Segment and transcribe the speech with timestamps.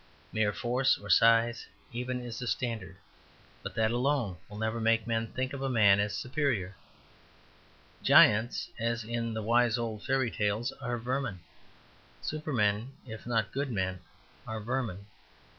[0.31, 2.97] Mere force or size even is a standard;
[3.61, 6.75] but that alone will never make men think a man their superior.
[8.01, 11.39] Giants, as in the wise old fairy tales, are vermin.
[12.19, 13.99] Supermen, if not good men,
[14.47, 15.05] are vermin.